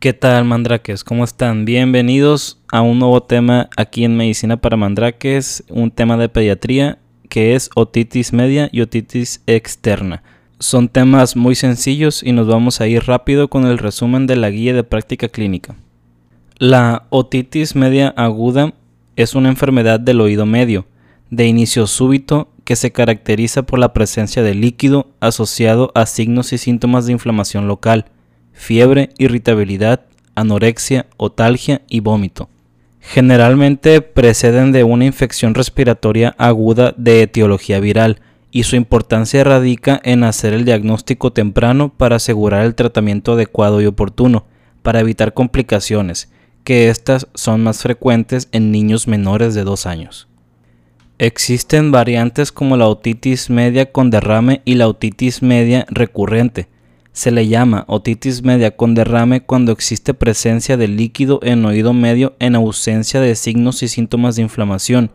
[0.00, 1.04] ¿Qué tal, mandrakes?
[1.04, 1.66] ¿Cómo están?
[1.66, 6.96] Bienvenidos a un nuevo tema aquí en Medicina para Mandrakes, un tema de pediatría
[7.28, 10.22] que es otitis media y otitis externa.
[10.58, 14.48] Son temas muy sencillos y nos vamos a ir rápido con el resumen de la
[14.48, 15.76] guía de práctica clínica.
[16.56, 18.72] La otitis media aguda
[19.16, 20.86] es una enfermedad del oído medio,
[21.28, 26.58] de inicio súbito, que se caracteriza por la presencia de líquido asociado a signos y
[26.58, 28.06] síntomas de inflamación local
[28.60, 30.02] fiebre, irritabilidad,
[30.34, 32.50] anorexia, otalgia y vómito.
[33.00, 40.24] Generalmente preceden de una infección respiratoria aguda de etiología viral y su importancia radica en
[40.24, 44.44] hacer el diagnóstico temprano para asegurar el tratamiento adecuado y oportuno,
[44.82, 46.30] para evitar complicaciones,
[46.62, 50.28] que estas son más frecuentes en niños menores de 2 años.
[51.18, 56.68] Existen variantes como la otitis media con derrame y la otitis media recurrente,
[57.12, 62.34] se le llama otitis media con derrame cuando existe presencia de líquido en oído medio
[62.38, 65.10] en ausencia de signos y síntomas de inflamación,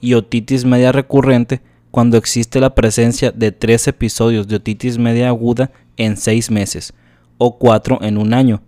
[0.00, 5.70] y otitis media recurrente cuando existe la presencia de tres episodios de otitis media aguda
[5.96, 6.92] en seis meses,
[7.38, 8.62] o cuatro en un año.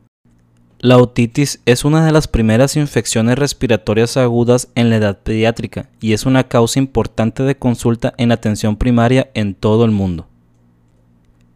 [0.79, 6.13] La otitis es una de las primeras infecciones respiratorias agudas en la edad pediátrica y
[6.13, 10.29] es una causa importante de consulta en atención primaria en todo el mundo.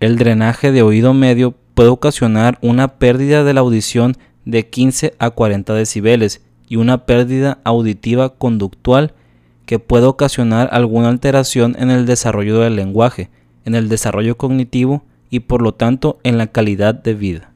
[0.01, 5.29] El drenaje de oído medio puede ocasionar una pérdida de la audición de 15 a
[5.31, 9.12] 40 decibeles y una pérdida auditiva conductual
[9.67, 13.28] que puede ocasionar alguna alteración en el desarrollo del lenguaje,
[13.67, 17.53] en el desarrollo cognitivo y por lo tanto en la calidad de vida.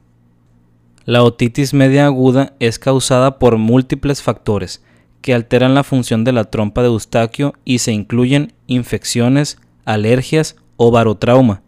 [1.05, 4.83] La otitis media aguda es causada por múltiples factores
[5.21, 10.91] que alteran la función de la trompa de Eustaquio y se incluyen infecciones, alergias o
[10.91, 11.63] barotrauma,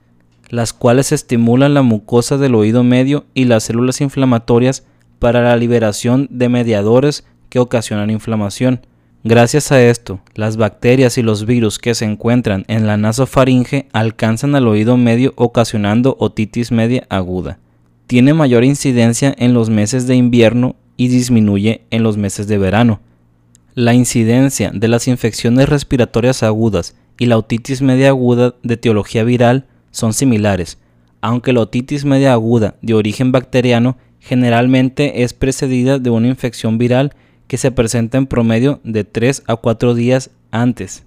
[0.49, 4.85] las cuales estimulan la mucosa del oído medio y las células inflamatorias
[5.19, 8.81] para la liberación de mediadores que ocasionan inflamación.
[9.23, 14.55] Gracias a esto, las bacterias y los virus que se encuentran en la nasofaringe alcanzan
[14.55, 17.59] al oído medio ocasionando otitis media aguda.
[18.05, 23.01] Tiene mayor incidencia en los meses de invierno y disminuye en los meses de verano.
[23.73, 29.65] La incidencia de las infecciones respiratorias agudas y la otitis media aguda de teología viral
[29.97, 30.77] son similares,
[31.21, 37.15] aunque la otitis media aguda de origen bacteriano generalmente es precedida de una infección viral
[37.47, 41.03] que se presenta en promedio de 3 a 4 días antes.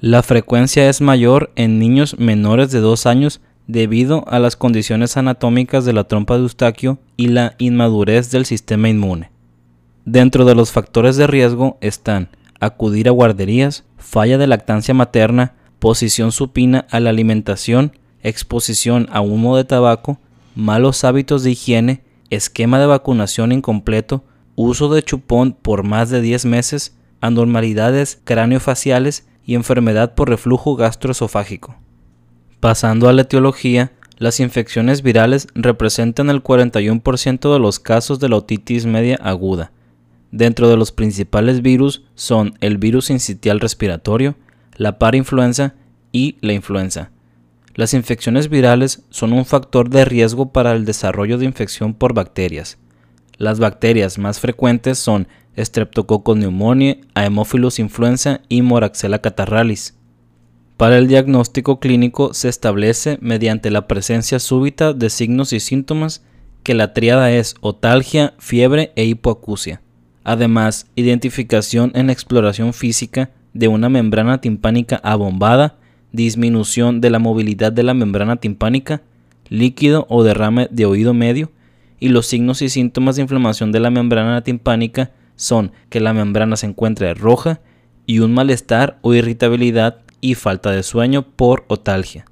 [0.00, 5.84] La frecuencia es mayor en niños menores de 2 años debido a las condiciones anatómicas
[5.84, 9.30] de la trompa de Eustaquio y la inmadurez del sistema inmune.
[10.04, 16.32] Dentro de los factores de riesgo están acudir a guarderías, falla de lactancia materna, posición
[16.32, 17.92] supina a la alimentación,
[18.28, 20.18] exposición a humo de tabaco,
[20.56, 24.24] malos hábitos de higiene, esquema de vacunación incompleto,
[24.56, 31.76] uso de chupón por más de 10 meses, anormalidades craneofaciales y enfermedad por reflujo gastroesofágico.
[32.58, 38.36] Pasando a la etiología, las infecciones virales representan el 41% de los casos de la
[38.36, 39.70] otitis media aguda.
[40.32, 44.34] Dentro de los principales virus son el virus incitial respiratorio,
[44.74, 45.74] la parainfluenza
[46.12, 47.10] y la influenza.
[47.76, 52.78] Las infecciones virales son un factor de riesgo para el desarrollo de infección por bacterias.
[53.36, 55.28] Las bacterias más frecuentes son
[55.58, 59.94] Streptococcus pneumoniae, Haemophilus influenza y Moraxella catarrhalis.
[60.78, 66.24] Para el diagnóstico clínico se establece mediante la presencia súbita de signos y síntomas
[66.62, 69.82] que la tríada es otalgia, fiebre e hipoacusia.
[70.24, 75.76] Además, identificación en exploración física de una membrana timpánica abombada
[76.16, 79.02] disminución de la movilidad de la membrana timpánica,
[79.48, 81.52] líquido o derrame de oído medio,
[82.00, 86.56] y los signos y síntomas de inflamación de la membrana timpánica son que la membrana
[86.56, 87.60] se encuentre roja
[88.06, 92.24] y un malestar o irritabilidad y falta de sueño por otalgia.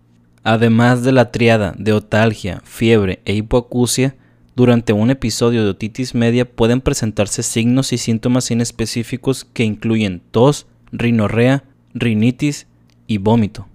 [0.43, 4.17] Además de la triada de otalgia, fiebre e hipoacusia,
[4.57, 10.67] durante un episodio de otitis media pueden presentarse signos y síntomas inespecíficos que incluyen tos,
[10.93, 12.67] rinorrea, rinitis
[13.07, 13.67] y vómito.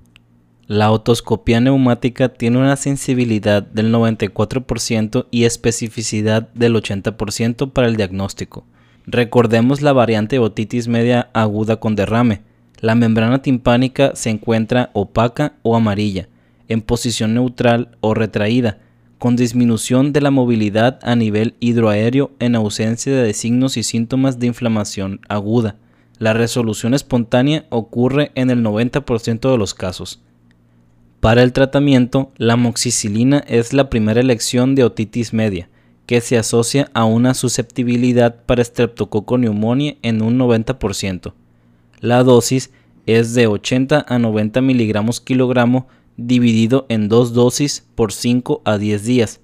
[0.69, 8.66] La otoscopia neumática tiene una sensibilidad del 94% y especificidad del 80% para el diagnóstico.
[9.07, 12.44] Recordemos la variante otitis media aguda con derrame.
[12.81, 16.30] La membrana timpánica se encuentra opaca o amarilla,
[16.68, 18.77] en posición neutral o retraída,
[19.18, 24.45] con disminución de la movilidad a nivel hidroaéreo en ausencia de signos y síntomas de
[24.45, 25.77] inflamación aguda.
[26.19, 30.22] La resolución espontánea ocurre en el 90% de los casos.
[31.19, 35.69] Para el tratamiento, la moxicilina es la primera elección de otitis media,
[36.06, 41.33] que se asocia a una susceptibilidad para Streptococcus pneumoniae en un 90%.
[42.00, 42.71] La dosis
[43.06, 49.04] es de 80 a 90 miligramos kilogramo dividido en dos dosis por 5 a 10
[49.04, 49.42] días.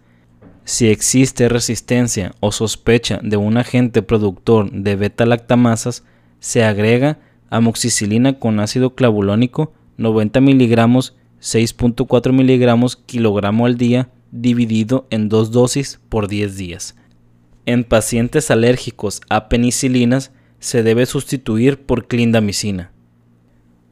[0.63, 6.03] Si existe resistencia o sospecha de un agente productor de beta-lactamasas,
[6.39, 7.19] se agrega
[7.49, 15.99] amoxicilina con ácido clavulónico 90 miligramos 6.4 miligramos kilogramo al día dividido en dos dosis
[16.09, 16.95] por 10 días.
[17.67, 22.91] En pacientes alérgicos a penicilinas se debe sustituir por clindamicina.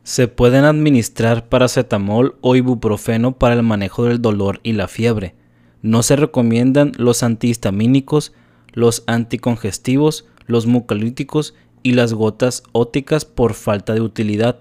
[0.02, 5.36] Se pueden administrar paracetamol o ibuprofeno para el manejo del dolor y la fiebre.
[5.84, 8.34] No se recomiendan los antihistamínicos,
[8.72, 11.54] los anticongestivos, los mucolíticos
[11.84, 14.60] y las gotas óticas por falta de utilidad.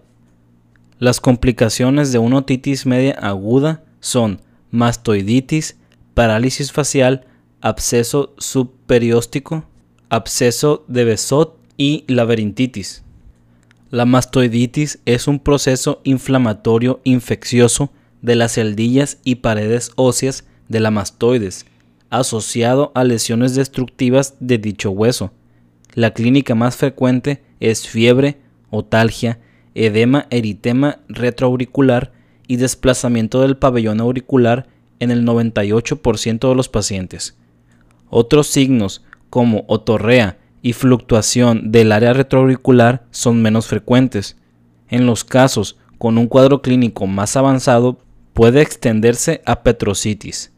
[0.99, 4.41] Las complicaciones de una otitis media aguda son
[4.71, 5.77] mastoiditis,
[6.15, 7.27] parálisis facial,
[7.61, 9.65] absceso subperióstico,
[10.09, 13.03] absceso de Besot y laberintitis.
[13.91, 17.91] La mastoiditis es un proceso inflamatorio infeccioso
[18.23, 21.67] de las celdillas y paredes óseas de la mastoides,
[22.09, 25.33] asociado a lesiones destructivas de dicho hueso.
[25.95, 28.41] La clínica más frecuente es fiebre,
[28.71, 29.41] otalgia,
[29.75, 32.13] edema eritema retroauricular
[32.47, 34.67] y desplazamiento del pabellón auricular
[35.01, 37.37] en el 98% de los pacientes.
[38.09, 44.37] Otros signos como otorrea y fluctuación del área retroauricular son menos frecuentes.
[44.89, 47.99] En los casos con un cuadro clínico más avanzado
[48.35, 50.53] puede extenderse a petrocitis.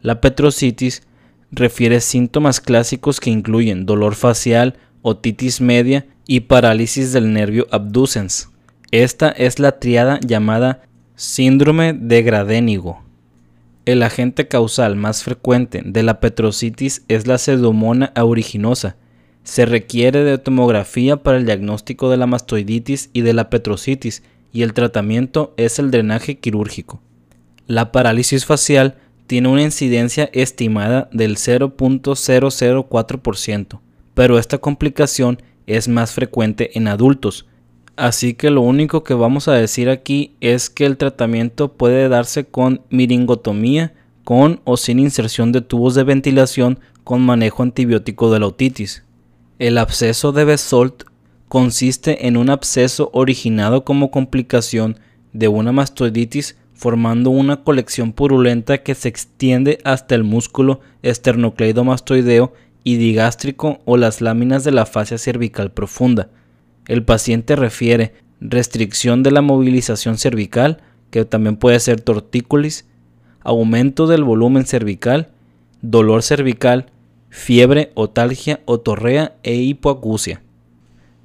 [0.00, 1.02] La petrocitis
[1.50, 8.49] refiere síntomas clásicos que incluyen dolor facial, otitis media y parálisis del nervio abducens.
[8.92, 10.82] Esta es la triada llamada
[11.14, 13.00] síndrome de Gradénigo.
[13.84, 18.96] El agente causal más frecuente de la petrocitis es la pseudomona aeruginosa.
[19.44, 24.62] Se requiere de tomografía para el diagnóstico de la mastoiditis y de la petrocitis y
[24.62, 27.00] el tratamiento es el drenaje quirúrgico.
[27.68, 28.96] La parálisis facial
[29.28, 33.80] tiene una incidencia estimada del 0.004%,
[34.14, 37.46] pero esta complicación es más frecuente en adultos,
[37.96, 42.44] Así que lo único que vamos a decir aquí es que el tratamiento puede darse
[42.44, 43.92] con miringotomía,
[44.24, 49.04] con o sin inserción de tubos de ventilación con manejo antibiótico de la otitis.
[49.58, 51.04] El absceso de Besolt
[51.48, 54.98] consiste en un absceso originado como complicación
[55.32, 62.54] de una mastoiditis formando una colección purulenta que se extiende hasta el músculo esternocleidomastoideo
[62.84, 66.30] y digástrico o las láminas de la fascia cervical profunda.
[66.86, 72.86] El paciente refiere restricción de la movilización cervical, que también puede ser tortícolis,
[73.42, 75.28] aumento del volumen cervical,
[75.82, 76.86] dolor cervical,
[77.28, 80.42] fiebre, otalgia, otorrea e hipoacusia.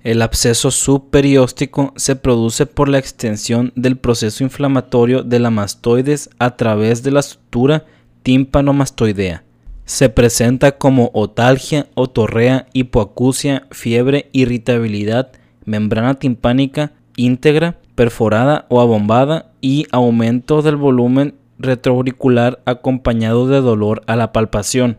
[0.03, 6.55] El absceso subperióstico se produce por la extensión del proceso inflamatorio de la mastoides a
[6.57, 7.85] través de la sutura
[8.21, 9.43] tímpano-mastoidea.
[9.85, 15.31] Se presenta como otalgia, otorrea, hipoacusia, fiebre, irritabilidad,
[15.65, 24.15] membrana timpánica íntegra, perforada o abombada y aumento del volumen retroauricular acompañado de dolor a
[24.15, 24.97] la palpación.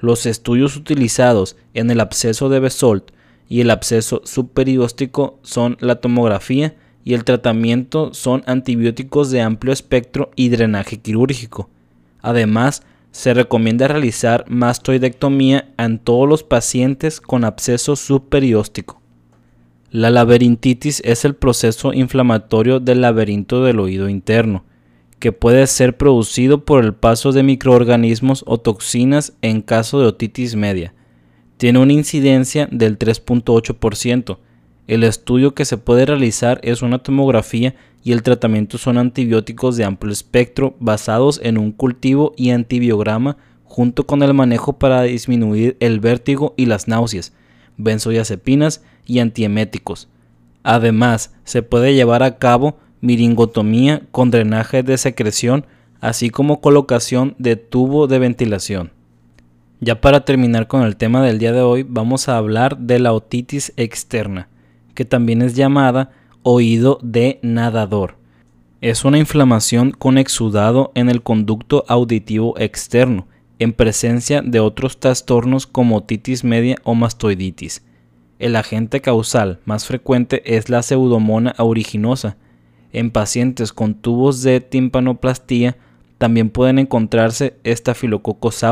[0.00, 3.10] Los estudios utilizados en el absceso de Besolt
[3.48, 6.74] y el absceso subperióstico son la tomografía
[7.04, 11.68] y el tratamiento son antibióticos de amplio espectro y drenaje quirúrgico.
[12.22, 12.82] Además,
[13.12, 19.03] se recomienda realizar mastoidectomía en todos los pacientes con absceso subperióstico.
[19.94, 24.64] La laberintitis es el proceso inflamatorio del laberinto del oído interno,
[25.20, 30.56] que puede ser producido por el paso de microorganismos o toxinas en caso de otitis
[30.56, 30.92] media.
[31.58, 34.38] Tiene una incidencia del 3.8%.
[34.88, 39.84] El estudio que se puede realizar es una tomografía y el tratamiento son antibióticos de
[39.84, 46.00] amplio espectro basados en un cultivo y antibiograma junto con el manejo para disminuir el
[46.00, 47.32] vértigo y las náuseas,
[47.76, 50.08] benzodiazepinas y antieméticos.
[50.62, 55.66] Además, se puede llevar a cabo miringotomía con drenaje de secreción,
[56.00, 58.92] así como colocación de tubo de ventilación.
[59.80, 63.12] Ya para terminar con el tema del día de hoy, vamos a hablar de la
[63.12, 64.48] otitis externa,
[64.94, 66.12] que también es llamada
[66.42, 68.16] oído de nadador.
[68.80, 73.26] Es una inflamación con exudado en el conducto auditivo externo,
[73.58, 77.82] en presencia de otros trastornos como otitis media o mastoiditis.
[78.38, 82.36] El agente causal más frecuente es la pseudomona aeruginosa.
[82.92, 85.76] En pacientes con tubos de timpanoplastía
[86.18, 88.64] también pueden encontrarse Staphylococcus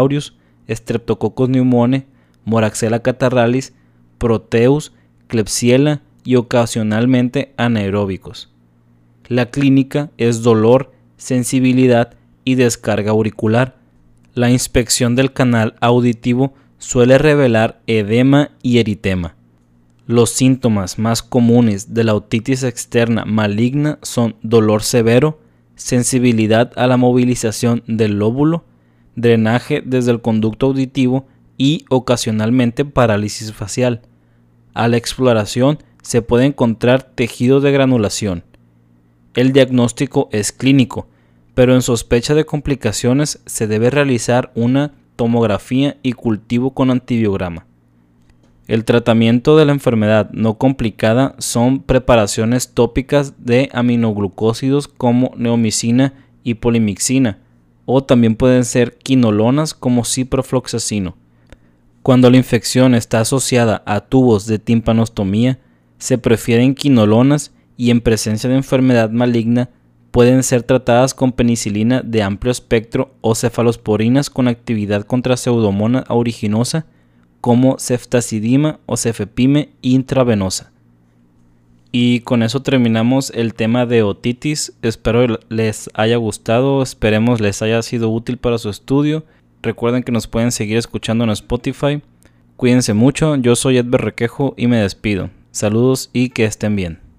[0.68, 2.06] Streptococcus pneumoniae,
[2.44, 3.74] Moraxella catarrhalis,
[4.18, 4.92] Proteus,
[5.26, 8.52] Klebsiella y ocasionalmente anaeróbicos.
[9.28, 13.76] La clínica es dolor, sensibilidad y descarga auricular.
[14.34, 19.36] La inspección del canal auditivo suele revelar edema y eritema.
[20.06, 25.38] Los síntomas más comunes de la otitis externa maligna son dolor severo,
[25.74, 28.64] sensibilidad a la movilización del lóbulo,
[29.16, 31.26] drenaje desde el conducto auditivo
[31.58, 34.00] y ocasionalmente parálisis facial.
[34.72, 38.44] A la exploración se puede encontrar tejido de granulación.
[39.34, 41.06] El diagnóstico es clínico,
[41.54, 47.66] pero en sospecha de complicaciones se debe realizar una tomografía y cultivo con antibiograma.
[48.68, 56.54] El tratamiento de la enfermedad no complicada son preparaciones tópicas de aminoglucósidos como neomicina y
[56.54, 57.38] polimixina,
[57.84, 61.16] o también pueden ser quinolonas como ciprofloxacino.
[62.02, 65.58] Cuando la infección está asociada a tubos de timpanostomía,
[65.98, 69.70] se prefieren quinolonas y en presencia de enfermedad maligna
[70.12, 76.86] pueden ser tratadas con penicilina de amplio espectro o cefalosporinas con actividad contra pseudomonas aeruginosa
[77.40, 80.70] como ceftacidima o cefepime intravenosa.
[81.90, 84.72] Y con eso terminamos el tema de otitis.
[84.80, 89.24] Espero les haya gustado, esperemos les haya sido útil para su estudio.
[89.62, 92.00] Recuerden que nos pueden seguir escuchando en Spotify.
[92.56, 95.30] Cuídense mucho, yo soy Edber Requejo y me despido.
[95.50, 97.11] Saludos y que estén bien.